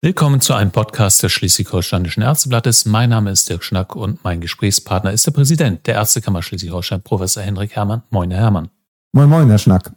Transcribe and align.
Willkommen 0.00 0.40
zu 0.40 0.54
einem 0.54 0.70
Podcast 0.70 1.24
des 1.24 1.32
Schleswig-Holsteinischen 1.32 2.22
Ärzteblattes. 2.22 2.84
Mein 2.84 3.10
Name 3.10 3.32
ist 3.32 3.48
Dirk 3.48 3.64
Schnack 3.64 3.96
und 3.96 4.22
mein 4.22 4.40
Gesprächspartner 4.40 5.10
ist 5.10 5.26
der 5.26 5.32
Präsident 5.32 5.88
der 5.88 5.96
Ärztekammer 5.96 6.40
Schleswig-Holstein, 6.40 7.02
Professor 7.02 7.42
Henrik 7.42 7.74
Hermann. 7.74 8.04
Moin, 8.10 8.30
Herr 8.30 8.42
Hermann. 8.42 8.70
Moin, 9.10 9.28
moin, 9.28 9.48
Herr 9.48 9.58
Schnack. 9.58 9.90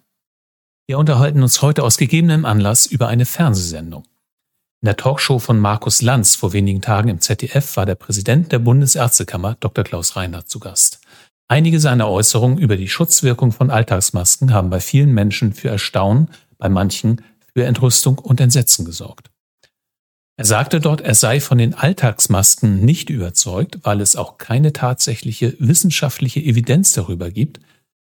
Wir 0.88 0.98
unterhalten 0.98 1.44
uns 1.44 1.62
heute 1.62 1.84
aus 1.84 1.98
gegebenem 1.98 2.46
Anlass 2.46 2.88
über 2.88 3.10
eine 3.10 3.28
Fernsehsendung. 3.28 4.06
In 4.82 4.88
der 4.88 4.98
Talkshow 4.98 5.38
von 5.38 5.60
Markus 5.60 6.02
Lanz 6.02 6.36
vor 6.36 6.52
wenigen 6.52 6.82
Tagen 6.82 7.10
im 7.10 7.22
ZDF 7.22 7.78
war 7.78 7.86
der 7.86 7.94
Präsident 7.94 8.52
der 8.52 8.58
Bundesärztekammer, 8.58 9.58
Dr. 9.60 9.84
Klaus 9.84 10.16
Reinhardt, 10.16 10.50
zu 10.50 10.60
Gast. 10.60 11.00
Einige 11.48 11.80
seiner 11.80 12.10
Äußerungen 12.10 12.58
über 12.58 12.76
die 12.76 12.90
Schutzwirkung 12.90 13.52
von 13.52 13.70
Alltagsmasken 13.70 14.52
haben 14.52 14.72
bei 14.72 14.80
vielen 14.80 15.14
Menschen 15.14 15.54
für 15.54 15.70
Erstaunen, 15.70 16.30
bei 16.58 16.70
manchen 16.70 17.22
für 17.54 17.66
Entrüstung 17.66 18.18
und 18.18 18.42
Entsetzen 18.42 18.84
gesorgt. 18.84 19.31
Er 20.42 20.46
sagte 20.46 20.80
dort, 20.80 21.02
er 21.02 21.14
sei 21.14 21.40
von 21.40 21.60
den 21.60 21.76
Alltagsmasken 21.76 22.84
nicht 22.84 23.12
überzeugt, 23.12 23.78
weil 23.84 24.02
es 24.02 24.16
auch 24.16 24.40
keine 24.40 24.74
tatsächliche 24.74 25.56
wissenschaftliche 25.60 26.40
Evidenz 26.40 26.94
darüber 26.94 27.30
gibt, 27.30 27.60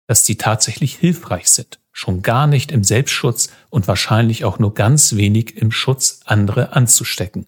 dass 0.05 0.25
sie 0.25 0.35
tatsächlich 0.35 0.95
hilfreich 0.95 1.47
sind, 1.47 1.79
schon 1.93 2.23
gar 2.23 2.45
nicht 2.45 2.73
im 2.73 2.83
Selbstschutz 2.83 3.51
und 3.69 3.87
wahrscheinlich 3.87 4.43
auch 4.43 4.59
nur 4.59 4.73
ganz 4.73 5.15
wenig 5.15 5.55
im 5.55 5.71
Schutz, 5.71 6.19
andere 6.25 6.73
anzustecken. 6.73 7.45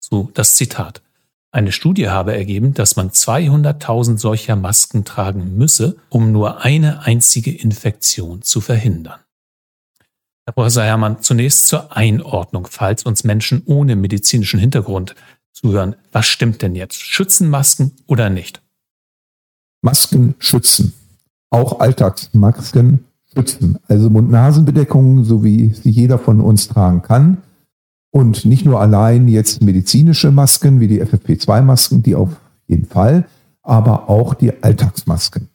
So 0.00 0.30
das 0.32 0.56
Zitat. 0.56 1.02
Eine 1.50 1.70
Studie 1.70 2.08
habe 2.08 2.34
ergeben, 2.34 2.72
dass 2.72 2.96
man 2.96 3.10
200.000 3.10 4.16
solcher 4.16 4.56
Masken 4.56 5.04
tragen 5.04 5.58
müsse, 5.58 5.98
um 6.08 6.32
nur 6.32 6.62
eine 6.64 7.02
einzige 7.04 7.54
Infektion 7.54 8.40
zu 8.40 8.62
verhindern. 8.62 9.20
Herr 10.44 10.54
Professor 10.54 10.82
Herrmann, 10.82 11.20
zunächst 11.20 11.68
zur 11.68 11.96
Einordnung, 11.96 12.66
falls 12.68 13.04
uns 13.04 13.22
Menschen 13.22 13.62
ohne 13.64 13.94
medizinischen 13.94 14.58
Hintergrund 14.58 15.14
zuhören. 15.52 15.94
Was 16.10 16.26
stimmt 16.26 16.62
denn 16.62 16.74
jetzt? 16.74 17.00
Schützen 17.00 17.48
Masken 17.48 17.92
oder 18.08 18.28
nicht? 18.28 18.60
Masken 19.82 20.34
schützen. 20.38 20.94
Auch 21.50 21.78
Alltagsmasken 21.78 23.04
schützen. 23.32 23.78
Also 23.86 24.10
Mund-Nasen-Bedeckungen, 24.10 25.24
so 25.24 25.44
wie 25.44 25.74
sie 25.74 25.90
jeder 25.90 26.18
von 26.18 26.40
uns 26.40 26.66
tragen 26.66 27.02
kann. 27.02 27.38
Und 28.10 28.44
nicht 28.44 28.64
nur 28.64 28.80
allein 28.80 29.28
jetzt 29.28 29.62
medizinische 29.62 30.32
Masken 30.32 30.80
wie 30.80 30.88
die 30.88 31.02
FFP2-Masken, 31.02 32.02
die 32.02 32.16
auf 32.16 32.30
jeden 32.66 32.86
Fall, 32.86 33.26
aber 33.62 34.08
auch 34.08 34.34
die 34.34 34.62
Alltagsmasken. 34.62 35.51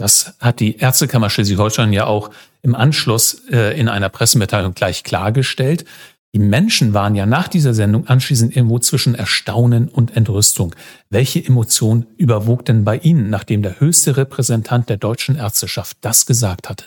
Das 0.00 0.32
hat 0.40 0.60
die 0.60 0.78
Ärztekammer 0.78 1.28
Schleswig-Holstein 1.28 1.92
ja 1.92 2.06
auch 2.06 2.30
im 2.62 2.74
Anschluss 2.74 3.42
äh, 3.50 3.78
in 3.78 3.86
einer 3.86 4.08
Pressemitteilung 4.08 4.72
gleich 4.72 5.04
klargestellt. 5.04 5.84
Die 6.32 6.38
Menschen 6.38 6.94
waren 6.94 7.14
ja 7.14 7.26
nach 7.26 7.48
dieser 7.48 7.74
Sendung 7.74 8.06
anschließend 8.06 8.56
irgendwo 8.56 8.78
zwischen 8.78 9.14
Erstaunen 9.14 9.88
und 9.88 10.16
Entrüstung. 10.16 10.74
Welche 11.10 11.44
Emotion 11.44 12.06
überwog 12.16 12.64
denn 12.64 12.82
bei 12.82 12.96
Ihnen, 12.96 13.28
nachdem 13.28 13.60
der 13.60 13.78
höchste 13.78 14.16
Repräsentant 14.16 14.88
der 14.88 14.96
deutschen 14.96 15.36
Ärzteschaft 15.36 15.98
das 16.00 16.24
gesagt 16.24 16.70
hatte? 16.70 16.86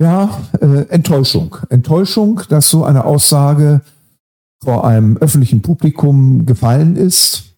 Ja, 0.00 0.40
äh, 0.62 0.88
Enttäuschung. 0.88 1.58
Enttäuschung, 1.68 2.40
dass 2.48 2.70
so 2.70 2.84
eine 2.84 3.04
Aussage 3.04 3.82
vor 4.64 4.86
einem 4.86 5.18
öffentlichen 5.18 5.60
Publikum 5.60 6.46
gefallen 6.46 6.96
ist. 6.96 7.56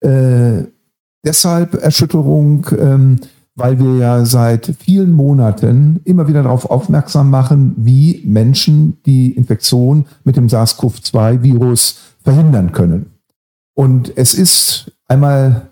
Äh, 0.00 0.62
deshalb 1.22 1.74
Erschütterung, 1.74 2.66
ähm, 2.78 3.20
weil 3.54 3.78
wir 3.78 3.96
ja 3.96 4.24
seit 4.24 4.74
vielen 4.78 5.12
Monaten 5.12 6.00
immer 6.04 6.26
wieder 6.28 6.42
darauf 6.42 6.70
aufmerksam 6.70 7.30
machen, 7.30 7.74
wie 7.76 8.22
Menschen 8.24 8.98
die 9.04 9.32
Infektion 9.32 10.06
mit 10.24 10.36
dem 10.36 10.48
SARS-CoV-2-Virus 10.48 11.98
verhindern 12.22 12.72
können. 12.72 13.12
Und 13.74 14.16
es 14.16 14.34
ist 14.34 14.92
einmal 15.06 15.70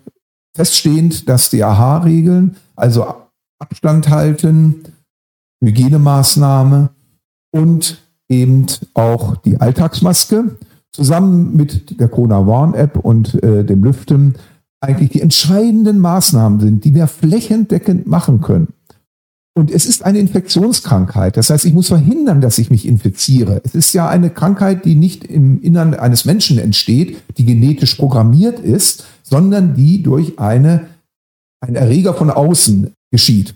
feststehend, 0.55 1.29
dass 1.29 1.51
die 1.51 1.65
AHA-Regeln, 1.65 2.57
also 2.77 3.07
Abstand 3.59 4.09
halten, 4.11 4.85
Hygienemaßnahme 5.63 6.91
und 7.53 7.99
eben 8.29 8.67
auch 8.95 9.37
die 9.37 9.61
Alltagsmaske 9.61 10.57
zusammen 10.93 11.57
mit 11.57 12.01
der 12.01 12.09
Corona 12.09 12.47
Warn 12.47 12.75
App 12.75 12.97
und 12.97 13.43
äh, 13.43 13.65
dem 13.65 13.85
Lüften 13.85 14.37
eigentlich 14.81 15.11
die 15.11 15.21
entscheidenden 15.21 15.99
Maßnahmen 15.99 16.61
sind, 16.61 16.85
die 16.85 16.95
wir 16.95 17.07
flächendeckend 17.07 18.07
machen 18.07 18.41
können. 18.41 18.69
Und 19.55 19.71
es 19.71 19.85
ist 19.85 20.05
eine 20.05 20.21
Infektionskrankheit. 20.21 21.37
Das 21.37 21.51
heißt, 21.51 21.65
ich 21.65 21.75
muss 21.75 21.89
verhindern, 21.89 22.41
dass 22.41 22.59
ich 22.59 22.71
mich 22.71 22.87
infiziere. 22.87 23.61
Es 23.65 23.75
ist 23.75 23.93
ja 23.93 24.09
eine 24.09 24.31
Krankheit, 24.31 24.85
die 24.85 24.95
nicht 24.95 25.25
im 25.25 25.61
Innern 25.61 25.95
eines 25.95 26.25
Menschen 26.25 26.59
entsteht, 26.59 27.21
die 27.37 27.45
genetisch 27.45 27.97
programmiert 27.97 28.61
ist, 28.61 29.05
sondern 29.23 29.75
die 29.75 30.03
durch 30.03 30.39
eine, 30.39 30.87
einen 31.61 31.77
Erreger 31.77 32.15
von 32.15 32.31
außen 32.31 32.93
geschieht. 33.11 33.55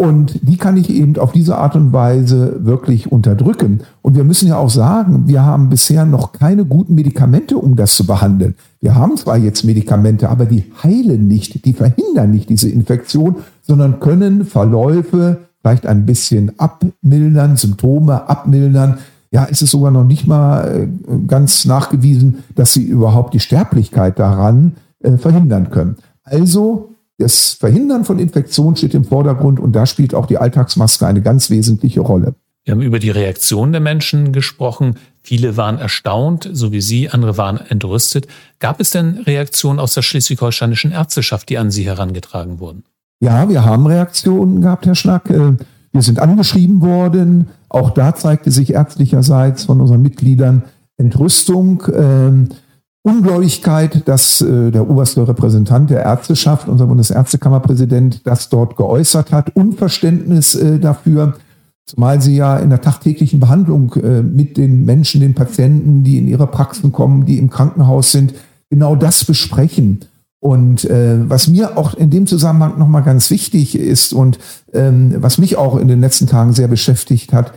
Und 0.00 0.40
die 0.40 0.56
kann 0.56 0.78
ich 0.78 0.88
eben 0.88 1.18
auf 1.18 1.32
diese 1.32 1.58
Art 1.58 1.76
und 1.76 1.92
Weise 1.92 2.64
wirklich 2.64 3.12
unterdrücken. 3.12 3.80
Und 4.00 4.16
wir 4.16 4.24
müssen 4.24 4.48
ja 4.48 4.56
auch 4.56 4.70
sagen, 4.70 5.24
wir 5.28 5.44
haben 5.44 5.68
bisher 5.68 6.06
noch 6.06 6.32
keine 6.32 6.64
guten 6.64 6.94
Medikamente, 6.94 7.58
um 7.58 7.76
das 7.76 7.96
zu 7.96 8.06
behandeln. 8.06 8.54
Wir 8.80 8.94
haben 8.94 9.18
zwar 9.18 9.36
jetzt 9.36 9.62
Medikamente, 9.62 10.30
aber 10.30 10.46
die 10.46 10.64
heilen 10.82 11.28
nicht, 11.28 11.66
die 11.66 11.74
verhindern 11.74 12.30
nicht 12.30 12.48
diese 12.48 12.70
Infektion, 12.70 13.36
sondern 13.60 14.00
können 14.00 14.46
Verläufe 14.46 15.40
vielleicht 15.60 15.84
ein 15.84 16.06
bisschen 16.06 16.58
abmildern, 16.58 17.58
Symptome 17.58 18.26
abmildern. 18.26 19.00
Ja, 19.30 19.48
es 19.50 19.60
ist 19.60 19.72
sogar 19.72 19.90
noch 19.90 20.04
nicht 20.04 20.26
mal 20.26 20.88
äh, 20.88 21.26
ganz 21.26 21.66
nachgewiesen, 21.66 22.38
dass 22.54 22.72
sie 22.72 22.84
überhaupt 22.84 23.34
die 23.34 23.40
Sterblichkeit 23.40 24.18
daran 24.18 24.76
äh, 25.00 25.18
verhindern 25.18 25.68
können. 25.68 25.96
Also 26.24 26.89
das 27.20 27.52
Verhindern 27.52 28.04
von 28.04 28.18
Infektionen 28.18 28.76
steht 28.76 28.94
im 28.94 29.04
Vordergrund 29.04 29.60
und 29.60 29.72
da 29.72 29.86
spielt 29.86 30.14
auch 30.14 30.26
die 30.26 30.38
Alltagsmaske 30.38 31.06
eine 31.06 31.22
ganz 31.22 31.50
wesentliche 31.50 32.00
Rolle. 32.00 32.34
Wir 32.64 32.72
haben 32.72 32.82
über 32.82 32.98
die 32.98 33.10
Reaktion 33.10 33.72
der 33.72 33.80
Menschen 33.80 34.32
gesprochen. 34.32 34.96
Viele 35.22 35.56
waren 35.56 35.78
erstaunt, 35.78 36.48
so 36.52 36.72
wie 36.72 36.80
Sie, 36.80 37.08
andere 37.08 37.36
waren 37.36 37.58
entrüstet. 37.58 38.26
Gab 38.58 38.80
es 38.80 38.90
denn 38.90 39.18
Reaktionen 39.18 39.78
aus 39.78 39.94
der 39.94 40.02
schleswig-holsteinischen 40.02 40.92
Ärzteschaft, 40.92 41.48
die 41.48 41.58
an 41.58 41.70
Sie 41.70 41.84
herangetragen 41.84 42.60
wurden? 42.60 42.84
Ja, 43.20 43.48
wir 43.48 43.64
haben 43.64 43.86
Reaktionen 43.86 44.62
gehabt, 44.62 44.86
Herr 44.86 44.94
Schnack. 44.94 45.30
Äh, 45.30 45.56
wir 45.92 46.02
sind 46.02 46.20
angeschrieben 46.20 46.80
worden. 46.80 47.48
Auch 47.68 47.90
da 47.90 48.14
zeigte 48.14 48.50
sich 48.50 48.72
ärztlicherseits 48.72 49.64
von 49.64 49.80
unseren 49.80 50.02
Mitgliedern 50.02 50.64
Entrüstung. 50.96 51.82
Ungläubigkeit, 53.02 54.06
dass 54.06 54.42
äh, 54.42 54.70
der 54.70 54.88
oberste 54.88 55.26
Repräsentant 55.26 55.88
der 55.88 56.04
Ärzteschaft, 56.04 56.68
unser 56.68 56.86
Bundesärztekammerpräsident, 56.86 58.26
das 58.26 58.50
dort 58.50 58.76
geäußert 58.76 59.32
hat. 59.32 59.56
Unverständnis 59.56 60.54
äh, 60.54 60.78
dafür, 60.78 61.34
zumal 61.86 62.20
sie 62.20 62.36
ja 62.36 62.58
in 62.58 62.68
der 62.68 62.82
tagtäglichen 62.82 63.40
Behandlung 63.40 63.94
äh, 63.94 64.22
mit 64.22 64.58
den 64.58 64.84
Menschen, 64.84 65.22
den 65.22 65.34
Patienten, 65.34 66.04
die 66.04 66.18
in 66.18 66.28
ihre 66.28 66.46
Praxen 66.46 66.92
kommen, 66.92 67.24
die 67.24 67.38
im 67.38 67.48
Krankenhaus 67.48 68.12
sind, 68.12 68.34
genau 68.68 68.96
das 68.96 69.24
besprechen. 69.24 70.00
Und 70.38 70.84
äh, 70.84 71.28
was 71.28 71.48
mir 71.48 71.78
auch 71.78 71.94
in 71.94 72.10
dem 72.10 72.26
Zusammenhang 72.26 72.78
nochmal 72.78 73.02
ganz 73.02 73.30
wichtig 73.30 73.78
ist 73.78 74.12
und 74.12 74.38
ähm, 74.72 75.16
was 75.18 75.38
mich 75.38 75.56
auch 75.56 75.76
in 75.76 75.88
den 75.88 76.00
letzten 76.00 76.26
Tagen 76.26 76.52
sehr 76.52 76.68
beschäftigt 76.68 77.32
hat, 77.32 77.52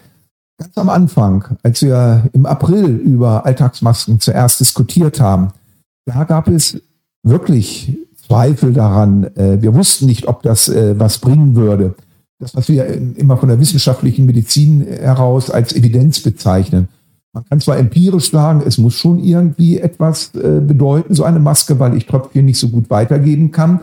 Ganz 0.57 0.77
am 0.77 0.89
Anfang, 0.89 1.57
als 1.63 1.81
wir 1.81 2.29
im 2.33 2.45
April 2.45 2.85
über 2.85 3.45
Alltagsmasken 3.45 4.19
zuerst 4.19 4.59
diskutiert 4.59 5.19
haben, 5.19 5.51
da 6.05 6.23
gab 6.25 6.47
es 6.47 6.81
wirklich 7.23 7.97
Zweifel 8.27 8.73
daran. 8.73 9.25
Äh, 9.35 9.61
wir 9.61 9.73
wussten 9.73 10.05
nicht, 10.05 10.27
ob 10.27 10.43
das 10.43 10.67
äh, 10.67 10.97
was 10.99 11.19
bringen 11.19 11.55
würde. 11.55 11.95
Das, 12.39 12.55
was 12.55 12.67
wir 12.67 12.85
immer 12.87 13.37
von 13.37 13.49
der 13.49 13.59
wissenschaftlichen 13.59 14.25
Medizin 14.25 14.85
heraus 14.85 15.50
als 15.50 15.73
Evidenz 15.73 16.19
bezeichnen. 16.19 16.89
Man 17.33 17.45
kann 17.45 17.59
zwar 17.59 17.77
empirisch 17.77 18.31
sagen, 18.31 18.61
es 18.65 18.77
muss 18.77 18.94
schon 18.94 19.19
irgendwie 19.19 19.79
etwas 19.79 20.35
äh, 20.35 20.59
bedeuten, 20.59 21.15
so 21.15 21.23
eine 21.23 21.39
Maske, 21.39 21.79
weil 21.79 21.97
ich 21.97 22.06
Tröpfchen 22.06 22.45
nicht 22.45 22.59
so 22.59 22.69
gut 22.69 22.89
weitergeben 22.89 23.51
kann. 23.51 23.81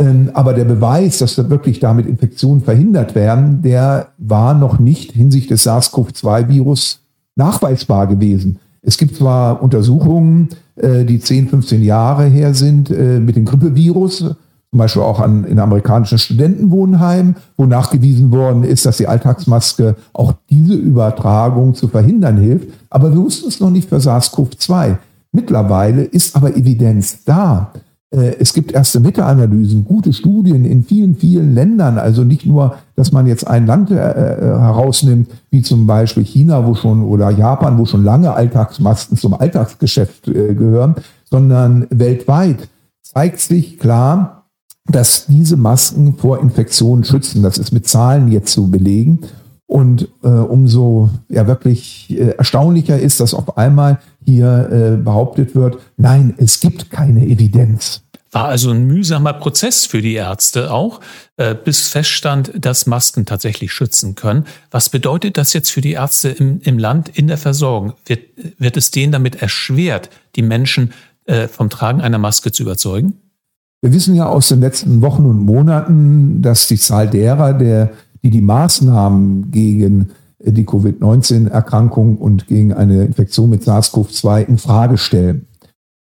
Ähm, 0.00 0.30
aber 0.32 0.54
der 0.54 0.64
Beweis, 0.64 1.18
dass 1.18 1.34
da 1.34 1.50
wirklich 1.50 1.78
damit 1.78 2.06
Infektionen 2.06 2.62
verhindert 2.62 3.14
werden, 3.14 3.60
der 3.60 4.08
war 4.16 4.54
noch 4.54 4.78
nicht 4.78 5.12
hinsichtlich 5.12 5.48
des 5.48 5.66
SARS-CoV-2-Virus 5.66 7.00
nachweisbar 7.36 8.06
gewesen. 8.06 8.58
Es 8.80 8.96
gibt 8.96 9.16
zwar 9.16 9.62
Untersuchungen, 9.62 10.48
äh, 10.76 11.04
die 11.04 11.20
10, 11.20 11.48
15 11.48 11.82
Jahre 11.82 12.24
her 12.24 12.54
sind 12.54 12.90
äh, 12.90 13.20
mit 13.20 13.36
dem 13.36 13.44
Grippevirus, 13.44 14.20
zum 14.20 14.78
Beispiel 14.78 15.02
auch 15.02 15.20
an, 15.20 15.44
in 15.44 15.58
amerikanischen 15.58 16.16
Studentenwohnheimen, 16.16 17.36
wo 17.58 17.66
nachgewiesen 17.66 18.32
worden 18.32 18.64
ist, 18.64 18.86
dass 18.86 18.96
die 18.96 19.06
Alltagsmaske 19.06 19.96
auch 20.14 20.32
diese 20.48 20.74
Übertragung 20.74 21.74
zu 21.74 21.88
verhindern 21.88 22.38
hilft. 22.38 22.68
Aber 22.88 23.12
wir 23.12 23.20
wussten 23.20 23.48
es 23.48 23.60
noch 23.60 23.70
nicht 23.70 23.90
für 23.90 23.96
SARS-CoV-2. 23.96 24.96
Mittlerweile 25.32 26.04
ist 26.04 26.36
aber 26.36 26.56
Evidenz 26.56 27.22
da, 27.24 27.72
es 28.12 28.54
gibt 28.54 28.72
erste 28.72 28.98
Meta-Analysen, 28.98 29.84
gute 29.84 30.12
Studien 30.12 30.64
in 30.64 30.82
vielen, 30.82 31.14
vielen 31.14 31.54
Ländern. 31.54 31.96
Also 31.96 32.24
nicht 32.24 32.44
nur, 32.44 32.74
dass 32.96 33.12
man 33.12 33.28
jetzt 33.28 33.46
ein 33.46 33.66
Land 33.66 33.92
äh, 33.92 33.94
äh, 33.94 34.58
herausnimmt, 34.58 35.30
wie 35.50 35.62
zum 35.62 35.86
Beispiel 35.86 36.24
China, 36.24 36.66
wo 36.66 36.74
schon 36.74 37.04
oder 37.04 37.30
Japan, 37.30 37.78
wo 37.78 37.86
schon 37.86 38.02
lange 38.02 38.32
Alltagsmasken 38.32 39.16
zum 39.16 39.34
Alltagsgeschäft 39.34 40.26
äh, 40.26 40.54
gehören, 40.54 40.96
sondern 41.24 41.86
weltweit 41.90 42.68
zeigt 43.02 43.38
sich 43.38 43.78
klar, 43.78 44.48
dass 44.86 45.26
diese 45.26 45.56
Masken 45.56 46.16
vor 46.16 46.40
Infektionen 46.40 47.04
schützen. 47.04 47.44
Das 47.44 47.58
ist 47.58 47.70
mit 47.70 47.86
Zahlen 47.86 48.32
jetzt 48.32 48.52
zu 48.52 48.72
belegen. 48.72 49.20
Und 49.70 50.08
äh, 50.24 50.26
umso 50.26 51.10
ja 51.28 51.46
wirklich 51.46 52.10
äh, 52.10 52.30
erstaunlicher 52.30 52.98
ist, 52.98 53.20
dass 53.20 53.34
auf 53.34 53.56
einmal 53.56 54.00
hier 54.24 54.68
äh, 54.68 54.96
behauptet 54.96 55.54
wird, 55.54 55.78
nein, 55.96 56.34
es 56.38 56.58
gibt 56.58 56.90
keine 56.90 57.24
Evidenz. 57.24 58.02
War 58.32 58.46
also 58.46 58.70
ein 58.70 58.88
mühsamer 58.88 59.32
Prozess 59.32 59.86
für 59.86 60.02
die 60.02 60.14
Ärzte 60.14 60.72
auch, 60.72 61.00
äh, 61.36 61.54
bis 61.54 61.86
feststand, 61.86 62.50
dass 62.58 62.86
Masken 62.86 63.26
tatsächlich 63.26 63.72
schützen 63.72 64.16
können. 64.16 64.44
Was 64.72 64.88
bedeutet 64.88 65.36
das 65.36 65.52
jetzt 65.52 65.70
für 65.70 65.82
die 65.82 65.92
Ärzte 65.92 66.30
im, 66.30 66.60
im 66.64 66.76
Land 66.76 67.08
in 67.08 67.28
der 67.28 67.38
Versorgung? 67.38 67.92
Wird, 68.06 68.22
wird 68.58 68.76
es 68.76 68.90
denen 68.90 69.12
damit 69.12 69.40
erschwert, 69.40 70.10
die 70.34 70.42
Menschen 70.42 70.92
äh, 71.26 71.46
vom 71.46 71.70
Tragen 71.70 72.00
einer 72.00 72.18
Maske 72.18 72.50
zu 72.50 72.64
überzeugen? 72.64 73.20
Wir 73.82 73.92
wissen 73.92 74.16
ja 74.16 74.26
aus 74.26 74.48
den 74.48 74.62
letzten 74.62 75.00
Wochen 75.00 75.26
und 75.26 75.38
Monaten, 75.38 76.42
dass 76.42 76.66
die 76.66 76.76
Zahl 76.76 77.08
derer, 77.08 77.52
der 77.54 77.92
die 78.22 78.30
die 78.30 78.42
Maßnahmen 78.42 79.50
gegen 79.50 80.10
die 80.42 80.64
Covid-19-Erkrankung 80.64 82.16
und 82.16 82.46
gegen 82.46 82.72
eine 82.72 83.04
Infektion 83.04 83.50
mit 83.50 83.62
SARS-CoV-2 83.62 84.46
in 84.46 84.58
Frage 84.58 84.96
stellen. 84.96 85.46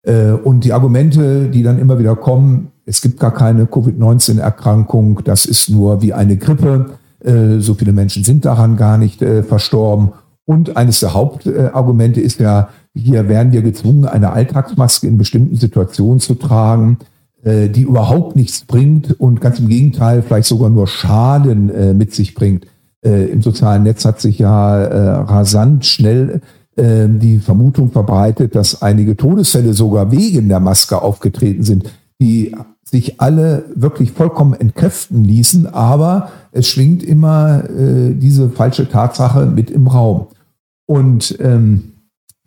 Äh, 0.02 0.30
und 0.30 0.64
die 0.64 0.72
Argumente, 0.72 1.48
die 1.48 1.62
dann 1.62 1.78
immer 1.78 1.98
wieder 1.98 2.16
kommen, 2.16 2.68
es 2.86 3.02
gibt 3.02 3.20
gar 3.20 3.34
keine 3.34 3.66
Covid-19-Erkrankung, 3.66 5.22
das 5.24 5.44
ist 5.44 5.68
nur 5.68 6.02
wie 6.02 6.12
eine 6.12 6.36
Grippe, 6.36 6.98
äh, 7.20 7.58
so 7.58 7.74
viele 7.74 7.92
Menschen 7.92 8.24
sind 8.24 8.44
daran 8.44 8.76
gar 8.76 8.96
nicht 8.96 9.20
äh, 9.22 9.42
verstorben. 9.42 10.12
Und 10.44 10.76
eines 10.76 11.00
der 11.00 11.12
Hauptargumente 11.12 12.20
ist 12.20 12.40
ja, 12.40 12.70
hier 12.94 13.28
werden 13.28 13.52
wir 13.52 13.60
gezwungen, 13.60 14.06
eine 14.06 14.32
Alltagsmaske 14.32 15.06
in 15.06 15.18
bestimmten 15.18 15.56
Situationen 15.56 16.20
zu 16.20 16.34
tragen. 16.34 16.98
Äh, 17.44 17.68
die 17.68 17.82
überhaupt 17.82 18.34
nichts 18.34 18.64
bringt 18.64 19.12
und 19.20 19.40
ganz 19.40 19.60
im 19.60 19.68
Gegenteil 19.68 20.22
vielleicht 20.22 20.48
sogar 20.48 20.70
nur 20.70 20.88
Schaden 20.88 21.70
äh, 21.70 21.94
mit 21.94 22.12
sich 22.12 22.34
bringt. 22.34 22.66
Äh, 23.04 23.26
Im 23.26 23.42
sozialen 23.42 23.84
Netz 23.84 24.04
hat 24.04 24.20
sich 24.20 24.40
ja 24.40 24.80
äh, 24.80 25.08
rasant 25.20 25.86
schnell 25.86 26.40
äh, 26.74 27.06
die 27.08 27.38
Vermutung 27.38 27.92
verbreitet, 27.92 28.56
dass 28.56 28.82
einige 28.82 29.16
Todesfälle 29.16 29.72
sogar 29.72 30.10
wegen 30.10 30.48
der 30.48 30.58
Maske 30.58 31.00
aufgetreten 31.00 31.62
sind, 31.62 31.88
die 32.20 32.56
sich 32.82 33.20
alle 33.20 33.66
wirklich 33.76 34.10
vollkommen 34.10 34.54
entkräften 34.54 35.22
ließen, 35.22 35.66
aber 35.66 36.30
es 36.50 36.66
schwingt 36.66 37.04
immer 37.04 37.62
äh, 37.70 38.14
diese 38.14 38.50
falsche 38.50 38.88
Tatsache 38.88 39.46
mit 39.46 39.70
im 39.70 39.86
Raum. 39.86 40.26
Und 40.86 41.38
ähm, 41.40 41.92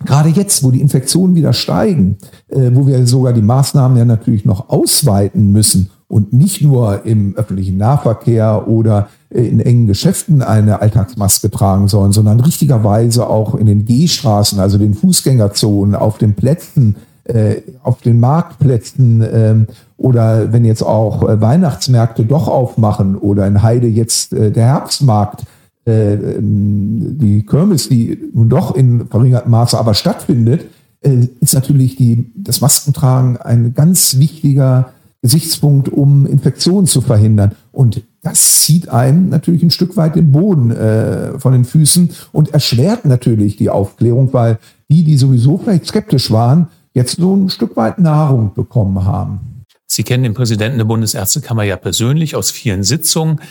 Gerade 0.06 0.30
jetzt, 0.30 0.64
wo 0.64 0.72
die 0.72 0.82
Infektionen 0.82 1.36
wieder 1.36 1.54
steigen, 1.54 2.18
äh, 2.50 2.72
wo 2.74 2.88
wir 2.88 3.06
sogar 3.08 3.34
die 3.34 3.42
Maßnahmen 3.42 3.98
ja 3.98 4.06
natürlich 4.06 4.46
noch 4.46 4.70
ausweiten 4.70 5.52
müssen 5.52 5.90
und 6.08 6.34
nicht 6.34 6.62
nur 6.62 7.06
im 7.06 7.36
öffentlichen 7.36 7.78
Nahverkehr 7.78 8.68
oder 8.68 9.08
äh, 9.30 9.44
in 9.44 9.60
engen 9.60 9.88
Geschäften 9.88 10.42
eine 10.42 10.82
Alltagsmaske 10.82 11.50
tragen 11.50 11.88
sollen, 11.88 12.12
sondern 12.12 12.40
richtigerweise 12.40 13.28
auch 13.28 13.56
in 13.56 13.66
den 13.66 13.86
Gehstraßen, 13.86 14.60
also 14.60 14.78
den 14.78 14.94
Fußgängerzonen, 14.94 15.96
auf 15.96 16.18
den 16.18 16.36
Plätzen, 16.36 16.98
äh, 17.24 17.62
auf 17.84 18.02
den 18.02 18.20
Marktplätzen 18.20 19.24
ähm, 19.32 19.68
oder 19.98 20.52
wenn 20.52 20.66
jetzt 20.66 20.84
auch 20.84 21.28
äh, 21.30 21.40
Weihnachtsmärkte 21.40 22.26
doch 22.26 22.48
aufmachen 22.48 23.16
oder 23.16 23.46
in 23.48 23.62
Heide 23.62 23.88
jetzt 23.88 24.34
äh, 24.34 24.52
der 24.52 24.66
Herbstmarkt 24.66 25.42
äh, 25.42 25.46
die 25.86 27.46
Kirmes, 27.48 27.90
die 27.90 28.18
nun 28.34 28.50
doch 28.50 28.76
in 28.76 29.08
verringertem 29.08 29.52
Maße 29.52 29.78
aber 29.78 29.94
stattfindet, 29.94 30.66
äh, 31.02 31.28
ist 31.40 31.54
natürlich 31.54 31.96
die, 31.96 32.32
das 32.36 32.62
Maskentragen 32.62 33.38
ein 33.38 33.74
ganz 33.74 34.20
wichtiger 34.20 34.94
Gesichtspunkt, 35.22 35.90
um 35.90 36.26
Infektionen 36.26 36.88
zu 36.88 37.02
verhindern. 37.02 37.54
Und 37.72 38.04
das 38.22 38.62
zieht 38.62 38.90
einem 38.90 39.30
natürlich 39.30 39.64
ein 39.64 39.72
Stück 39.72 39.98
weit 39.98 40.16
den 40.16 40.32
Boden 40.32 40.72
äh, 40.72 41.40
von 41.40 41.54
den 41.54 41.66
Füßen 41.66 42.12
und 42.32 42.54
erschwert 42.54 43.06
natürlich 43.06 43.56
die 43.56 43.70
Aufklärung, 43.70 44.34
weil 44.34 44.60
die, 44.90 45.04
die 45.04 45.18
sowieso 45.18 45.58
vielleicht 45.58 45.88
skeptisch 45.88 46.32
waren, 46.32 46.68
jetzt 46.94 47.18
so 47.18 47.36
ein 47.36 47.50
Stück 47.50 47.76
weit 47.78 48.00
Nahrung 48.00 48.54
bekommen 48.54 49.06
haben. 49.06 49.64
Sie 49.88 50.04
kennen 50.04 50.24
den 50.24 50.34
Präsidenten 50.34 50.78
der 50.78 50.86
Bundesärztekammer 50.86 51.64
ja 51.64 51.76
persönlich 51.76 52.36
aus 52.36 52.50
vielen 52.50 52.84
Sitzungen. 52.84 53.42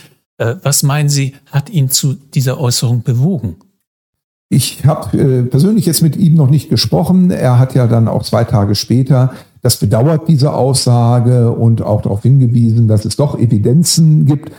Äh, 0.41 0.55
was 0.63 0.81
meinen 0.81 1.07
Sie, 1.07 1.35
hat 1.51 1.69
ihn 1.69 1.89
zu 1.89 2.15
dieser 2.15 2.59
Äußerung 2.59 3.03
bewogen? 3.03 3.57
Ich 4.49 4.83
habe 4.85 5.17
äh, 5.17 5.43
persönlich 5.43 5.85
jetzt 5.85 6.01
mit 6.01 6.17
ihm 6.17 6.33
noch 6.33 6.49
nicht 6.49 6.67
gesprochen. 6.69 7.29
Er 7.29 7.59
hat 7.59 7.75
ja 7.75 7.85
dann 7.85 8.07
auch 8.07 8.23
zwei 8.23 8.43
Tage 8.43 8.73
später 8.73 9.33
das 9.61 9.77
bedauert, 9.77 10.27
diese 10.27 10.53
Aussage, 10.53 11.51
und 11.51 11.83
auch 11.83 12.01
darauf 12.01 12.23
hingewiesen, 12.23 12.87
dass 12.87 13.05
es 13.05 13.15
doch 13.15 13.37
Evidenzen 13.37 14.25
gibt. 14.25 14.51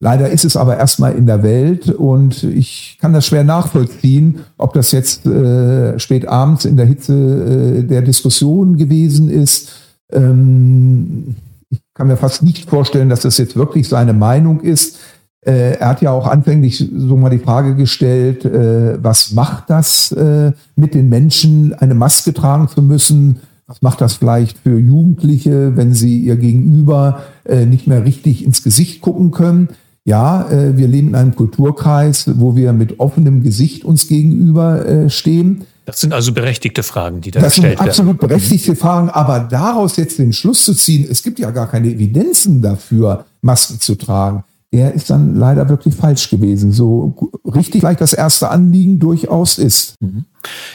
Leider 0.00 0.30
ist 0.30 0.46
es 0.46 0.56
aber 0.56 0.78
erstmal 0.78 1.14
in 1.14 1.26
der 1.26 1.42
Welt 1.42 1.90
und 1.90 2.42
ich 2.42 2.96
kann 2.98 3.12
das 3.12 3.26
schwer 3.26 3.44
nachvollziehen, 3.44 4.40
ob 4.56 4.72
das 4.72 4.92
jetzt 4.92 5.26
äh, 5.26 5.98
spät 5.98 6.26
abends 6.26 6.64
in 6.64 6.78
der 6.78 6.86
Hitze 6.86 7.12
äh, 7.12 7.82
der 7.82 8.00
Diskussion 8.00 8.78
gewesen 8.78 9.28
ist. 9.28 9.72
Ähm, 10.10 11.36
ich 11.68 11.80
kann 11.92 12.06
mir 12.06 12.16
fast 12.16 12.42
nicht 12.42 12.70
vorstellen, 12.70 13.10
dass 13.10 13.20
das 13.20 13.36
jetzt 13.36 13.56
wirklich 13.56 13.88
seine 13.88 14.14
Meinung 14.14 14.60
ist. 14.60 14.98
Äh, 15.46 15.78
er 15.78 15.88
hat 15.88 16.02
ja 16.02 16.10
auch 16.10 16.26
anfänglich 16.26 16.76
so 16.76 17.16
mal 17.16 17.30
die 17.30 17.38
Frage 17.38 17.76
gestellt, 17.76 18.44
äh, 18.44 19.02
was 19.02 19.32
macht 19.32 19.70
das 19.70 20.10
äh, 20.10 20.50
mit 20.74 20.94
den 20.94 21.08
Menschen, 21.08 21.72
eine 21.74 21.94
Maske 21.94 22.34
tragen 22.34 22.68
zu 22.68 22.82
müssen? 22.82 23.38
Was 23.68 23.80
macht 23.80 24.00
das 24.00 24.14
vielleicht 24.14 24.58
für 24.58 24.78
Jugendliche, 24.78 25.76
wenn 25.76 25.94
sie 25.94 26.20
ihr 26.20 26.36
Gegenüber 26.36 27.22
nicht 27.66 27.88
mehr 27.88 28.04
richtig 28.04 28.44
ins 28.44 28.62
Gesicht 28.62 29.00
gucken 29.00 29.32
können? 29.32 29.70
Ja, 30.04 30.46
wir 30.48 30.86
leben 30.86 31.08
in 31.08 31.14
einem 31.16 31.34
Kulturkreis, 31.34 32.30
wo 32.36 32.54
wir 32.54 32.72
mit 32.72 33.00
offenem 33.00 33.42
Gesicht 33.42 33.84
uns 33.84 34.06
gegenüber 34.06 35.08
stehen. 35.10 35.64
Das 35.84 36.00
sind 36.00 36.12
also 36.12 36.32
berechtigte 36.32 36.84
Fragen, 36.84 37.22
die 37.22 37.32
da 37.32 37.40
das 37.40 37.54
gestellt 37.54 37.80
werden. 37.80 37.88
Das 37.88 37.96
sind 37.96 38.06
absolut 38.06 38.20
berechtigte 38.20 38.76
Fragen, 38.76 39.10
aber 39.10 39.40
daraus 39.40 39.96
jetzt 39.96 40.20
den 40.20 40.32
Schluss 40.32 40.64
zu 40.64 40.72
ziehen, 40.72 41.04
es 41.10 41.24
gibt 41.24 41.40
ja 41.40 41.50
gar 41.50 41.68
keine 41.68 41.88
Evidenzen 41.88 42.62
dafür, 42.62 43.24
Masken 43.42 43.80
zu 43.80 43.96
tragen 43.96 44.44
der 44.76 44.92
ist 44.92 45.08
dann 45.08 45.36
leider 45.36 45.70
wirklich 45.70 45.94
falsch 45.94 46.28
gewesen. 46.28 46.70
So 46.70 47.32
richtig 47.46 47.80
vielleicht 47.80 48.02
das 48.02 48.12
erste 48.12 48.50
Anliegen 48.50 48.98
durchaus 48.98 49.56
ist. 49.56 49.94
Mhm. 50.00 50.26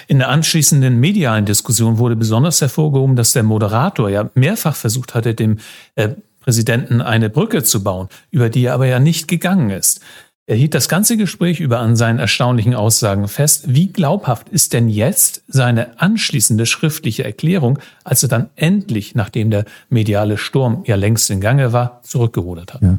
In 0.08 0.17
der 0.17 0.29
anschließenden 0.29 1.00
medialen 1.00 1.46
Diskussion 1.46 2.00
wurde 2.00 2.15
besonders 2.15 2.60
hervorgehoben, 2.62 3.15
dass 3.15 3.34
der 3.34 3.43
Moderator 3.43 4.10
ja 4.10 4.31
mehrfach 4.34 4.75
versucht 4.75 5.13
hatte, 5.13 5.36
dem 5.36 5.60
äh, 5.96 6.10
Präsidenten 6.39 7.01
eine 7.01 7.29
Brücke 7.29 7.62
zu 7.62 7.84
bauen, 7.84 8.08
über 8.31 8.50
die 8.50 8.65
er 8.65 8.74
aber 8.74 8.88
ja 8.88 9.00
nicht 9.00 9.27
gegangen 9.27 9.70
ist. 9.70 10.01
Er 10.48 10.55
hielt 10.55 10.74
das 10.74 10.89
ganze 10.89 11.15
Gespräch 11.15 11.60
über 11.60 11.79
an 11.79 11.96
seinen 11.96 12.17
erstaunlichen 12.17 12.74
Aussagen 12.74 13.27
fest. 13.27 13.65
Wie 13.67 13.93
glaubhaft 13.93 14.50
ist 14.50 14.74
denn 14.74 14.89
jetzt 14.89 15.43
seine 15.48 16.01
anschließende 16.01 16.65
schriftliche 16.65 17.24
Erklärung, 17.24 17.77
als 18.03 18.24
er 18.24 18.29
dann 18.29 18.50
endlich, 18.55 19.13
nachdem 19.13 19.51
der 19.51 19.65
mediale 19.89 20.39
Sturm 20.39 20.84
ja 20.88 20.96
längst 20.96 21.29
in 21.29 21.39
Gange 21.39 21.72
war, 21.72 22.01
zurückgerudert 22.01 22.74
hat? 22.74 22.81
Ja. 22.81 22.98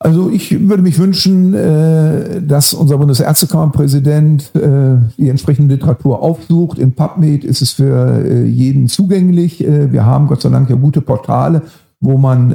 Also 0.00 0.30
ich 0.30 0.68
würde 0.68 0.82
mich 0.82 0.98
wünschen, 0.98 1.54
äh, 1.54 2.40
dass 2.40 2.72
unser 2.72 2.98
Bundesärztekammerpräsident 2.98 4.54
äh, 4.54 4.96
die 5.16 5.28
entsprechende 5.28 5.74
Literatur 5.74 6.22
aufsucht. 6.22 6.78
In 6.78 6.92
PubMed 6.92 7.42
ist 7.42 7.62
es 7.62 7.72
für 7.72 8.24
äh, 8.24 8.44
jeden 8.44 8.86
zugänglich. 8.86 9.58
Wir 9.58 10.06
haben 10.06 10.28
Gott 10.28 10.42
sei 10.42 10.50
Dank 10.50 10.70
ja 10.70 10.76
gute 10.76 11.00
Portale, 11.00 11.62
wo 12.00 12.16
man 12.16 12.54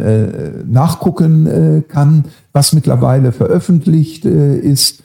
nachgucken 0.71 1.83
kann, 1.89 2.25
was 2.53 2.71
mittlerweile 2.71 3.33
veröffentlicht 3.33 4.23
ist. 4.23 5.03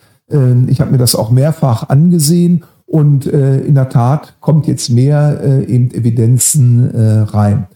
Ich 0.68 0.80
habe 0.80 0.92
mir 0.92 0.99
das 0.99 1.16
auch 1.16 1.30
mehrfach 1.33 1.88
angesehen 1.88 2.62
und 2.87 3.26
in 3.26 3.75
der 3.75 3.88
Tat 3.88 4.37
kommt 4.40 4.68
jetzt 4.68 4.90
mehr 4.90 5.66
eben 5.66 5.90
Evidenzen 5.90 6.88
rein. 6.95 7.66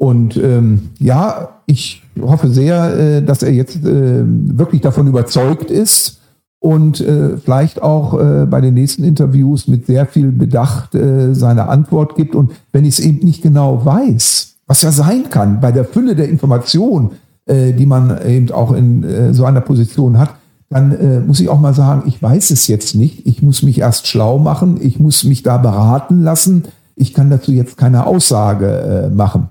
Und 0.00 0.38
ähm, 0.38 0.92
ja, 0.98 1.60
ich 1.66 2.02
hoffe 2.18 2.48
sehr, 2.48 2.98
äh, 2.98 3.22
dass 3.22 3.42
er 3.42 3.52
jetzt 3.52 3.84
äh, 3.84 4.22
wirklich 4.24 4.80
davon 4.80 5.06
überzeugt 5.06 5.70
ist 5.70 6.20
und 6.58 7.02
äh, 7.02 7.36
vielleicht 7.36 7.82
auch 7.82 8.18
äh, 8.18 8.46
bei 8.46 8.62
den 8.62 8.72
nächsten 8.72 9.04
Interviews 9.04 9.68
mit 9.68 9.84
sehr 9.84 10.06
viel 10.06 10.32
Bedacht 10.32 10.94
äh, 10.94 11.34
seine 11.34 11.68
Antwort 11.68 12.14
gibt. 12.14 12.34
Und 12.34 12.52
wenn 12.72 12.86
ich 12.86 12.98
es 12.98 13.04
eben 13.04 13.26
nicht 13.26 13.42
genau 13.42 13.84
weiß, 13.84 14.54
was 14.66 14.80
ja 14.80 14.90
sein 14.90 15.24
kann 15.28 15.60
bei 15.60 15.70
der 15.70 15.84
Fülle 15.84 16.16
der 16.16 16.30
Informationen, 16.30 17.10
äh, 17.44 17.74
die 17.74 17.84
man 17.84 18.26
eben 18.26 18.50
auch 18.52 18.72
in 18.72 19.04
äh, 19.04 19.34
so 19.34 19.44
einer 19.44 19.60
Position 19.60 20.18
hat, 20.18 20.30
dann 20.70 20.92
äh, 20.92 21.20
muss 21.20 21.40
ich 21.40 21.50
auch 21.50 21.60
mal 21.60 21.74
sagen, 21.74 22.04
ich 22.06 22.22
weiß 22.22 22.52
es 22.52 22.68
jetzt 22.68 22.94
nicht. 22.94 23.26
Ich 23.26 23.42
muss 23.42 23.62
mich 23.62 23.80
erst 23.80 24.06
schlau 24.06 24.38
machen. 24.38 24.78
Ich 24.80 24.98
muss 24.98 25.24
mich 25.24 25.42
da 25.42 25.58
beraten 25.58 26.22
lassen. 26.22 26.64
Ich 26.96 27.12
kann 27.12 27.28
dazu 27.28 27.52
jetzt 27.52 27.76
keine 27.76 28.06
Aussage 28.06 29.10
äh, 29.10 29.14
machen. 29.14 29.50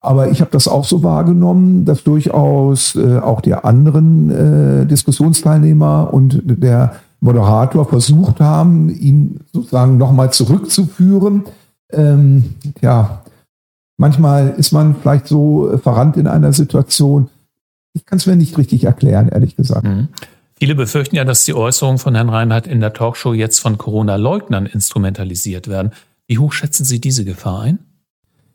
Aber 0.00 0.30
ich 0.30 0.40
habe 0.40 0.50
das 0.50 0.66
auch 0.66 0.84
so 0.84 1.02
wahrgenommen, 1.02 1.84
dass 1.84 2.04
durchaus 2.04 2.96
äh, 2.96 3.18
auch 3.18 3.42
die 3.42 3.54
anderen 3.54 4.30
äh, 4.30 4.86
Diskussionsteilnehmer 4.86 6.12
und 6.12 6.40
der 6.44 6.94
Moderator 7.20 7.86
versucht 7.86 8.40
haben, 8.40 8.88
ihn 8.88 9.40
sozusagen 9.52 9.98
nochmal 9.98 10.32
zurückzuführen. 10.32 11.44
Ähm, 11.92 12.54
ja, 12.80 13.22
manchmal 13.98 14.54
ist 14.56 14.72
man 14.72 14.96
vielleicht 14.96 15.28
so 15.28 15.78
verrannt 15.82 16.16
in 16.16 16.26
einer 16.26 16.54
Situation. 16.54 17.28
Ich 17.92 18.06
kann 18.06 18.18
es 18.18 18.26
mir 18.26 18.36
nicht 18.36 18.56
richtig 18.56 18.84
erklären, 18.84 19.28
ehrlich 19.28 19.54
gesagt. 19.54 19.84
Mhm. 19.84 20.08
Viele 20.58 20.74
befürchten 20.74 21.16
ja, 21.16 21.24
dass 21.24 21.44
die 21.44 21.54
Äußerungen 21.54 21.98
von 21.98 22.14
Herrn 22.14 22.28
Reinhardt 22.28 22.66
in 22.66 22.80
der 22.80 22.92
Talkshow 22.92 23.34
jetzt 23.34 23.58
von 23.58 23.76
Corona-Leugnern 23.76 24.66
instrumentalisiert 24.66 25.68
werden. 25.68 25.92
Wie 26.26 26.38
hoch 26.38 26.52
schätzen 26.52 26.84
Sie 26.84 27.00
diese 27.00 27.24
Gefahr 27.24 27.62
ein? 27.62 27.78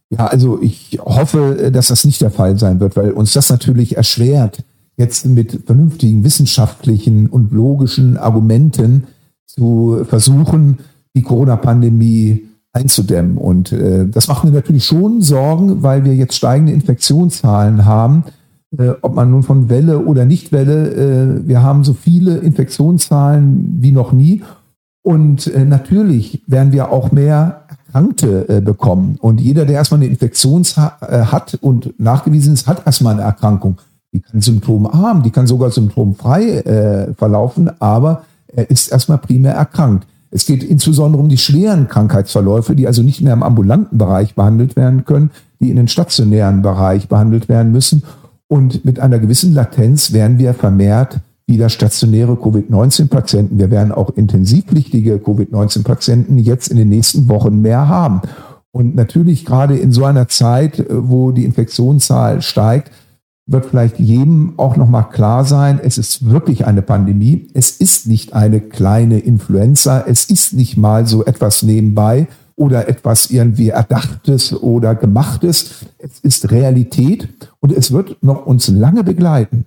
Ja, 0.10 0.28
also 0.28 0.62
ich 0.62 1.00
hoffe, 1.04 1.72
dass 1.74 1.88
das 1.88 2.06
nicht 2.06 2.22
der 2.22 2.32
Fall 2.32 2.58
sein 2.58 2.80
wird, 2.80 2.96
weil 2.96 3.12
uns 3.12 3.34
das 3.34 3.50
natürlich 3.50 3.98
erschwert, 3.98 4.64
jetzt 4.98 5.26
mit 5.26 5.64
vernünftigen 5.66 6.24
wissenschaftlichen 6.24 7.28
und 7.28 7.52
logischen 7.52 8.18
Argumenten 8.18 9.06
zu 9.46 10.06
versuchen, 10.08 10.80
die 11.16 11.22
Corona-Pandemie 11.22 12.46
einzudämmen. 12.72 13.38
Und 13.38 13.72
äh, 13.72 14.08
das 14.08 14.28
macht 14.28 14.44
mir 14.44 14.52
natürlich 14.52 14.86
schon 14.86 15.22
Sorgen, 15.22 15.82
weil 15.82 16.04
wir 16.04 16.14
jetzt 16.14 16.36
steigende 16.36 16.74
Infektionszahlen 16.74 17.86
haben, 17.86 18.26
äh, 18.78 18.90
ob 19.02 19.16
man 19.16 19.32
nun 19.32 19.44
von 19.44 19.70
Welle 19.70 20.00
oder 20.00 20.26
Nichtwelle, 20.26 20.92
äh, 20.92 21.48
wir 21.48 21.64
haben 21.64 21.84
so 21.84 21.94
viele 21.94 22.38
Infektionszahlen 22.38 23.78
wie 23.80 23.92
noch 23.92 24.12
nie. 24.12 24.44
Und 25.04 25.48
äh, 25.48 25.64
natürlich 25.64 26.42
werden 26.48 26.74
wir 26.74 26.92
auch 26.92 27.12
mehr 27.12 27.65
Erkrankte 27.96 28.50
äh, 28.50 28.62
bekommen. 28.62 29.18
Und 29.22 29.40
jeder, 29.40 29.66
der 29.66 29.76
erstmal 29.76 30.02
eine 30.02 30.10
Infektion 30.10 30.64
äh, 30.64 31.20
hat 31.22 31.58
und 31.62 31.98
nachgewiesen 31.98 32.54
ist, 32.54 32.68
hat 32.68 32.86
erstmal 32.86 33.14
eine 33.14 33.22
Erkrankung. 33.22 33.78
Die 34.12 34.20
kann 34.20 34.42
symptomarm, 34.42 35.24
die 35.24 35.32
kann 35.32 35.48
sogar 35.48 35.72
symptomfrei 35.72 36.44
äh, 36.44 37.14
verlaufen, 37.14 37.72
aber 37.80 38.24
er 38.48 38.70
ist 38.70 38.92
erstmal 38.92 39.18
primär 39.18 39.54
erkrankt. 39.54 40.08
Es 40.30 40.46
geht 40.46 40.64
insbesondere 40.64 41.22
um 41.22 41.30
die 41.30 41.38
schweren 41.38 41.88
Krankheitsverläufe, 41.88 42.76
die 42.76 42.86
also 42.86 43.02
nicht 43.02 43.22
mehr 43.22 43.32
im 43.32 43.44
ambulanten 43.44 43.98
Bereich 43.98 44.36
behandelt 44.36 44.76
werden 44.76 45.06
können, 45.06 45.32
die 45.62 45.70
in 45.70 45.78
den 45.78 45.88
stationären 45.88 46.62
Bereich 46.62 47.08
behandelt 47.08 47.48
werden 47.48 47.72
müssen. 47.72 48.04
Und 48.48 48.84
mit 48.84 49.00
einer 49.00 49.20
gewissen 49.20 49.54
Latenz 49.54 50.12
werden 50.12 50.38
wir 50.38 50.54
vermehrt 50.54 51.20
wieder 51.48 51.70
stationäre 51.70 52.36
Covid-19-Patienten. 52.38 53.60
Wir 53.60 53.70
werden 53.70 53.92
auch 53.92 54.10
intensivpflichtige 54.10 55.20
Covid-19-Patienten 55.20 56.40
jetzt 56.40 56.70
in 56.70 56.78
den 56.78 56.90
nächsten 56.90 57.30
Wochen 57.30 57.62
mehr 57.62 57.88
haben. 57.88 58.22
Und 58.72 58.96
natürlich 58.96 59.46
gerade 59.46 59.78
in 59.78 59.92
so 59.92 60.06
einer 60.06 60.28
Zeit, 60.28 60.80
äh, 60.80 60.86
wo 60.90 61.32
die 61.32 61.46
Infektionszahl 61.46 62.42
steigt, 62.42 62.92
wird 63.48 63.66
vielleicht 63.68 64.00
jedem 64.00 64.54
auch 64.58 64.76
nochmal 64.76 65.08
klar 65.10 65.46
sein, 65.46 65.80
es 65.82 66.00
ist 66.00 66.28
wirklich 66.28 66.66
eine 66.66 66.82
Pandemie. 66.82 67.48
Es 67.54 67.72
ist 67.72 68.08
nicht 68.08 68.34
eine 68.34 68.60
kleine 68.60 69.20
Influenza. 69.20 70.04
Es 70.08 70.26
ist 70.26 70.54
nicht 70.54 70.78
mal 70.78 71.06
so 71.06 71.24
etwas 71.26 71.62
nebenbei 71.62 72.28
oder 72.56 72.88
etwas 72.88 73.30
irgendwie 73.30 73.70
Erdachtes 73.70 74.52
oder 74.52 74.96
Gemachtes. 74.96 75.86
Es 76.00 76.20
ist 76.22 76.52
Realität 76.52 77.30
und 77.60 77.72
es 77.72 77.92
wird 77.92 78.18
noch 78.24 78.48
uns 78.48 78.68
lange 78.68 79.04
begleiten. 79.04 79.66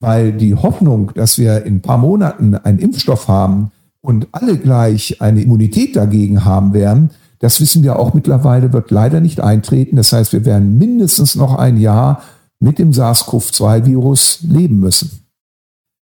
Weil 0.00 0.32
die 0.32 0.54
Hoffnung, 0.54 1.12
dass 1.14 1.38
wir 1.38 1.64
in 1.64 1.76
ein 1.76 1.82
paar 1.82 1.98
Monaten 1.98 2.54
einen 2.54 2.78
Impfstoff 2.78 3.28
haben 3.28 3.72
und 4.00 4.28
alle 4.32 4.56
gleich 4.56 5.20
eine 5.20 5.42
Immunität 5.42 5.96
dagegen 5.96 6.44
haben 6.44 6.72
werden, 6.72 7.10
das 7.40 7.60
wissen 7.60 7.82
wir 7.82 7.98
auch 7.98 8.14
mittlerweile, 8.14 8.72
wird 8.72 8.90
leider 8.90 9.20
nicht 9.20 9.40
eintreten. 9.40 9.96
Das 9.96 10.12
heißt, 10.12 10.32
wir 10.32 10.44
werden 10.44 10.78
mindestens 10.78 11.34
noch 11.34 11.56
ein 11.56 11.76
Jahr 11.78 12.22
mit 12.60 12.78
dem 12.78 12.92
SARS-CoV-2-Virus 12.92 14.40
leben 14.42 14.80
müssen. 14.80 15.24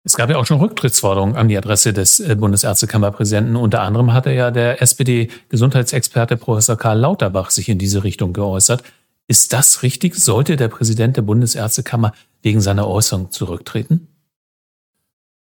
Es 0.04 0.16
gab 0.16 0.28
ja 0.30 0.36
auch 0.36 0.46
schon 0.46 0.58
Rücktrittsforderungen 0.58 1.36
an 1.36 1.48
die 1.48 1.56
Adresse 1.56 1.92
des 1.92 2.18
äh, 2.18 2.34
Bundesärztekammerpräsidenten. 2.34 3.54
Unter 3.54 3.82
anderem 3.82 4.12
hatte 4.12 4.32
ja 4.32 4.50
der 4.50 4.82
SPD-Gesundheitsexperte 4.82 6.36
Professor 6.36 6.76
Karl 6.76 6.98
Lauterbach 6.98 7.50
sich 7.50 7.68
in 7.68 7.78
diese 7.78 8.02
Richtung 8.02 8.32
geäußert. 8.32 8.82
Ist 9.28 9.52
das 9.52 9.82
richtig? 9.82 10.16
Sollte 10.16 10.56
der 10.56 10.68
Präsident 10.68 11.16
der 11.16 11.22
Bundesärztekammer 11.22 12.12
wegen 12.42 12.60
seiner 12.60 12.88
Äußerung 12.88 13.30
zurücktreten? 13.30 14.08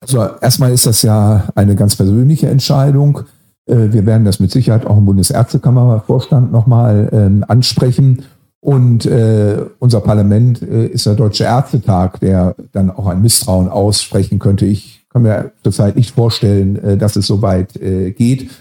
Also 0.02 0.28
erstmal 0.42 0.72
ist 0.72 0.86
das 0.86 1.02
ja 1.02 1.50
eine 1.56 1.76
ganz 1.76 1.96
persönliche 1.96 2.50
Entscheidung. 2.50 3.22
Äh, 3.66 3.92
wir 3.92 4.06
werden 4.06 4.26
das 4.26 4.40
mit 4.40 4.52
Sicherheit 4.52 4.86
auch 4.86 4.98
im 4.98 5.06
Bundesärztekammervorstand 5.06 6.52
nochmal 6.52 7.10
ähm, 7.12 7.46
ansprechen. 7.48 8.24
Und 8.62 9.06
äh, 9.06 9.66
unser 9.80 10.02
Parlament 10.02 10.62
äh, 10.62 10.88
ist 10.88 11.06
der 11.06 11.16
Deutsche 11.16 11.46
Ärztetag, 11.46 12.20
der 12.20 12.56
dann 12.74 12.90
auch 12.92 13.08
ein 13.08 13.22
Misstrauen 13.22 13.70
aussprechen 13.70 14.40
könnte. 14.40 14.66
Ich 14.66 15.06
kann 15.10 15.22
mir 15.22 15.52
zurzeit 15.64 15.96
nicht 15.96 16.14
vorstellen, 16.14 17.00
dass 17.00 17.16
es 17.16 17.26
so 17.26 17.42
weit 17.42 17.74
geht, 17.74 18.52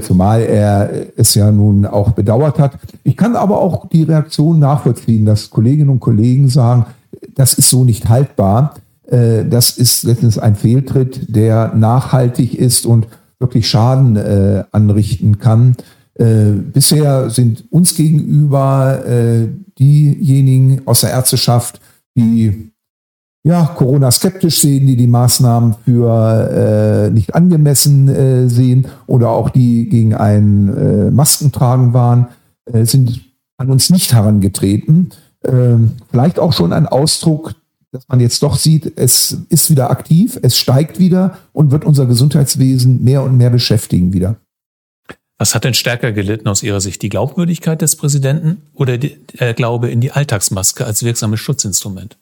zumal 0.00 0.42
er 0.42 0.90
es 1.16 1.34
ja 1.34 1.50
nun 1.50 1.86
auch 1.86 2.12
bedauert 2.12 2.58
hat. 2.60 2.78
Ich 3.02 3.16
kann 3.16 3.34
aber 3.34 3.60
auch 3.60 3.88
die 3.88 4.04
Reaktion 4.04 4.60
nachvollziehen, 4.60 5.24
dass 5.24 5.50
Kolleginnen 5.50 5.90
und 5.90 6.00
Kollegen 6.00 6.48
sagen, 6.48 6.86
das 7.34 7.54
ist 7.54 7.70
so 7.70 7.84
nicht 7.84 8.08
haltbar. 8.08 8.74
Äh, 9.06 9.44
das 9.44 9.76
ist 9.78 10.04
letztens 10.04 10.38
ein 10.38 10.56
Fehltritt, 10.56 11.34
der 11.34 11.74
nachhaltig 11.74 12.54
ist 12.54 12.86
und 12.86 13.08
wirklich 13.38 13.68
Schaden 13.68 14.16
äh, 14.16 14.64
anrichten 14.72 15.38
kann. 15.38 15.76
Äh, 16.14 16.52
bisher 16.72 17.30
sind 17.30 17.64
uns 17.70 17.94
gegenüber 17.94 19.04
äh, 19.06 19.48
diejenigen 19.78 20.82
aus 20.86 21.00
der 21.00 21.10
Ärzteschaft, 21.10 21.80
die 22.14 22.71
ja, 23.44 23.64
Corona 23.76 24.10
skeptisch 24.10 24.60
sehen, 24.60 24.86
die 24.86 24.96
die 24.96 25.08
Maßnahmen 25.08 25.74
für 25.84 27.08
äh, 27.08 27.10
nicht 27.10 27.34
angemessen 27.34 28.08
äh, 28.08 28.48
sehen 28.48 28.86
oder 29.06 29.30
auch 29.30 29.50
die 29.50 29.88
gegen 29.88 30.14
ein 30.14 30.68
äh, 30.68 31.10
Maskentragen 31.10 31.92
waren, 31.92 32.28
äh, 32.66 32.84
sind 32.84 33.20
an 33.56 33.70
uns 33.70 33.90
nicht 33.90 34.12
herangetreten. 34.12 35.10
Ähm, 35.44 35.92
vielleicht 36.10 36.38
auch 36.38 36.52
schon 36.52 36.72
ein 36.72 36.86
Ausdruck, 36.86 37.54
dass 37.90 38.06
man 38.06 38.20
jetzt 38.20 38.42
doch 38.44 38.56
sieht, 38.56 38.92
es 38.96 39.36
ist 39.48 39.70
wieder 39.70 39.90
aktiv, 39.90 40.38
es 40.42 40.56
steigt 40.56 41.00
wieder 41.00 41.38
und 41.52 41.72
wird 41.72 41.84
unser 41.84 42.06
Gesundheitswesen 42.06 43.02
mehr 43.02 43.24
und 43.24 43.36
mehr 43.36 43.50
beschäftigen 43.50 44.12
wieder. 44.12 44.36
Was 45.36 45.56
hat 45.56 45.64
denn 45.64 45.74
stärker 45.74 46.12
gelitten 46.12 46.46
aus 46.46 46.62
Ihrer 46.62 46.80
Sicht? 46.80 47.02
Die 47.02 47.08
Glaubwürdigkeit 47.08 47.82
des 47.82 47.96
Präsidenten 47.96 48.62
oder 48.74 48.96
der 48.98 49.54
Glaube 49.54 49.90
in 49.90 50.00
die 50.00 50.12
Alltagsmaske 50.12 50.86
als 50.86 51.02
wirksames 51.02 51.40
Schutzinstrument? 51.40 52.16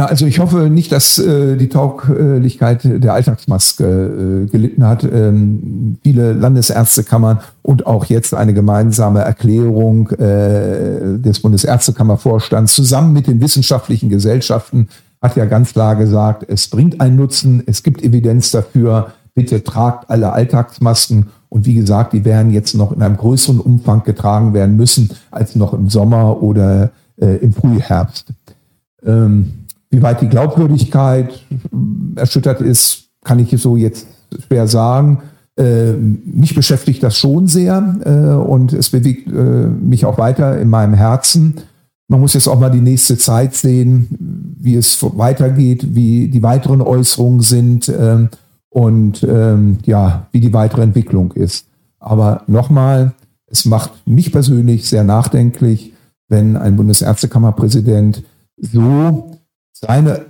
Na, 0.00 0.06
also 0.06 0.24
ich 0.24 0.38
hoffe 0.38 0.70
nicht, 0.70 0.92
dass 0.92 1.18
äh, 1.18 1.58
die 1.58 1.68
Tauglichkeit 1.68 2.80
der 2.84 3.12
Alltagsmaske 3.12 3.84
äh, 3.84 4.46
gelitten 4.46 4.86
hat. 4.86 5.04
Ähm, 5.04 5.98
viele 6.02 6.32
Landesärztekammern 6.32 7.40
und 7.60 7.86
auch 7.86 8.06
jetzt 8.06 8.32
eine 8.32 8.54
gemeinsame 8.54 9.20
Erklärung 9.20 10.08
äh, 10.12 11.18
des 11.18 11.42
Bundesärztekammervorstands 11.42 12.74
zusammen 12.74 13.12
mit 13.12 13.26
den 13.26 13.42
wissenschaftlichen 13.42 14.08
Gesellschaften 14.08 14.88
hat 15.20 15.36
ja 15.36 15.44
ganz 15.44 15.74
klar 15.74 15.96
gesagt, 15.96 16.46
es 16.48 16.68
bringt 16.68 16.98
einen 17.02 17.16
Nutzen, 17.16 17.62
es 17.66 17.82
gibt 17.82 18.02
Evidenz 18.02 18.52
dafür, 18.52 19.12
bitte 19.34 19.62
tragt 19.62 20.08
alle 20.08 20.32
Alltagsmasken. 20.32 21.26
Und 21.50 21.66
wie 21.66 21.74
gesagt, 21.74 22.14
die 22.14 22.24
werden 22.24 22.52
jetzt 22.52 22.74
noch 22.74 22.92
in 22.92 23.02
einem 23.02 23.18
größeren 23.18 23.60
Umfang 23.60 24.02
getragen 24.04 24.54
werden 24.54 24.78
müssen 24.78 25.10
als 25.30 25.56
noch 25.56 25.74
im 25.74 25.90
Sommer 25.90 26.42
oder 26.42 26.90
äh, 27.20 27.36
im 27.36 27.52
Frühherbst. 27.52 28.32
Ähm, 29.04 29.59
wie 29.90 30.02
weit 30.02 30.20
die 30.20 30.28
Glaubwürdigkeit 30.28 31.44
erschüttert 32.16 32.60
ist, 32.60 33.10
kann 33.24 33.38
ich 33.38 33.50
so 33.60 33.76
jetzt 33.76 34.06
schwer 34.46 34.66
sagen. 34.66 35.22
Äh, 35.56 35.92
mich 35.92 36.54
beschäftigt 36.54 37.02
das 37.02 37.18
schon 37.18 37.46
sehr 37.46 37.96
äh, 38.04 38.34
und 38.34 38.72
es 38.72 38.90
bewegt 38.90 39.28
äh, 39.28 39.66
mich 39.66 40.04
auch 40.04 40.16
weiter 40.16 40.58
in 40.58 40.68
meinem 40.68 40.94
Herzen. 40.94 41.56
Man 42.08 42.20
muss 42.20 42.34
jetzt 42.34 42.48
auch 42.48 42.58
mal 42.58 42.70
die 42.70 42.80
nächste 42.80 43.18
Zeit 43.18 43.54
sehen, 43.54 44.56
wie 44.58 44.76
es 44.76 44.98
weitergeht, 45.02 45.94
wie 45.94 46.28
die 46.28 46.42
weiteren 46.42 46.80
Äußerungen 46.80 47.40
sind 47.40 47.88
ähm, 47.88 48.30
und 48.68 49.22
ähm, 49.24 49.78
ja, 49.84 50.28
wie 50.32 50.40
die 50.40 50.52
weitere 50.52 50.82
Entwicklung 50.82 51.32
ist. 51.32 51.66
Aber 51.98 52.42
nochmal, 52.46 53.12
es 53.46 53.64
macht 53.64 53.90
mich 54.06 54.32
persönlich 54.32 54.88
sehr 54.88 55.04
nachdenklich, 55.04 55.92
wenn 56.28 56.56
ein 56.56 56.76
Bundesärztekammerpräsident 56.76 58.22
so 58.56 59.39
seine 59.80 60.26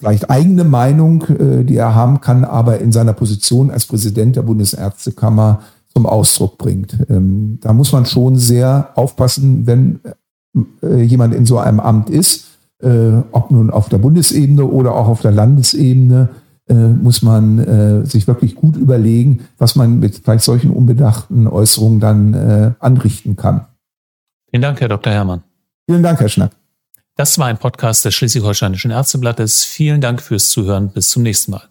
vielleicht 0.00 0.30
eigene 0.30 0.64
Meinung, 0.64 1.24
äh, 1.28 1.64
die 1.64 1.76
er 1.76 1.94
haben 1.94 2.20
kann, 2.20 2.44
aber 2.44 2.78
in 2.78 2.90
seiner 2.90 3.12
Position 3.12 3.70
als 3.70 3.84
Präsident 3.84 4.34
der 4.34 4.42
Bundesärztekammer 4.42 5.60
zum 5.92 6.06
Ausdruck 6.06 6.56
bringt. 6.56 6.96
Ähm, 7.10 7.58
da 7.60 7.72
muss 7.74 7.92
man 7.92 8.06
schon 8.06 8.36
sehr 8.36 8.90
aufpassen, 8.94 9.66
wenn 9.66 10.00
äh, 10.82 11.02
jemand 11.02 11.34
in 11.34 11.44
so 11.44 11.58
einem 11.58 11.80
Amt 11.80 12.08
ist, 12.08 12.46
äh, 12.82 13.12
ob 13.30 13.50
nun 13.50 13.70
auf 13.70 13.90
der 13.90 13.98
Bundesebene 13.98 14.64
oder 14.64 14.94
auch 14.94 15.06
auf 15.06 15.20
der 15.20 15.32
Landesebene, 15.32 16.30
muss 16.72 17.20
man 17.22 18.06
sich 18.06 18.28
wirklich 18.28 18.54
gut 18.54 18.76
überlegen, 18.76 19.40
was 19.58 19.74
man 19.74 19.98
mit 19.98 20.20
vielleicht 20.22 20.44
solchen 20.44 20.70
unbedachten 20.70 21.48
Äußerungen 21.48 21.98
dann 21.98 22.76
anrichten 22.78 23.34
kann. 23.34 23.66
Vielen 24.50 24.62
Dank, 24.62 24.80
Herr 24.80 24.86
Dr. 24.86 25.12
Herrmann. 25.12 25.42
Vielen 25.88 26.04
Dank, 26.04 26.20
Herr 26.20 26.28
Schnack. 26.28 26.52
Das 27.20 27.38
war 27.38 27.48
ein 27.48 27.58
Podcast 27.58 28.06
des 28.06 28.14
Schleswig-Holsteinischen 28.14 28.92
Ärzteblattes. 28.92 29.62
Vielen 29.62 30.00
Dank 30.00 30.22
fürs 30.22 30.48
Zuhören. 30.48 30.88
Bis 30.90 31.10
zum 31.10 31.22
nächsten 31.22 31.50
Mal. 31.50 31.69